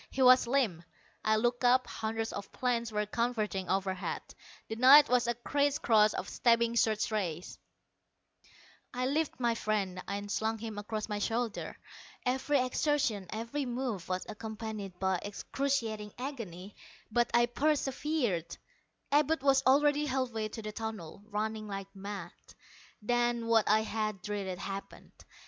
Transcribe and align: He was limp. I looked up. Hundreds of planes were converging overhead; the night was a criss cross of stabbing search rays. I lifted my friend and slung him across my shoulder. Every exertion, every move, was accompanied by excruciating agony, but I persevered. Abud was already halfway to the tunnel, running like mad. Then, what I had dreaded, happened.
He 0.09 0.23
was 0.23 0.47
limp. 0.47 0.83
I 1.23 1.35
looked 1.35 1.63
up. 1.63 1.85
Hundreds 1.85 2.33
of 2.33 2.51
planes 2.51 2.91
were 2.91 3.05
converging 3.05 3.69
overhead; 3.69 4.23
the 4.67 4.75
night 4.75 5.09
was 5.09 5.27
a 5.27 5.35
criss 5.35 5.77
cross 5.77 6.15
of 6.15 6.27
stabbing 6.27 6.75
search 6.75 7.11
rays. 7.11 7.59
I 8.95 9.05
lifted 9.05 9.39
my 9.39 9.53
friend 9.53 10.01
and 10.07 10.31
slung 10.31 10.57
him 10.57 10.79
across 10.79 11.07
my 11.07 11.19
shoulder. 11.19 11.77
Every 12.25 12.57
exertion, 12.65 13.27
every 13.29 13.67
move, 13.67 14.09
was 14.09 14.25
accompanied 14.27 14.97
by 14.99 15.19
excruciating 15.21 16.13
agony, 16.17 16.75
but 17.11 17.29
I 17.35 17.45
persevered. 17.45 18.57
Abud 19.11 19.43
was 19.43 19.61
already 19.67 20.07
halfway 20.07 20.47
to 20.49 20.63
the 20.63 20.71
tunnel, 20.71 21.21
running 21.27 21.67
like 21.67 21.95
mad. 21.95 22.31
Then, 23.03 23.45
what 23.45 23.69
I 23.69 23.81
had 23.81 24.23
dreaded, 24.23 24.57
happened. 24.57 25.11